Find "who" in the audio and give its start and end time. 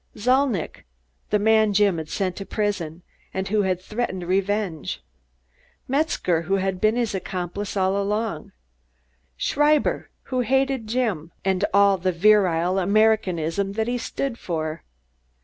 3.49-3.61, 6.41-6.55, 10.23-10.39